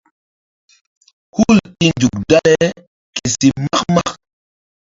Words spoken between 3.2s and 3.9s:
si mak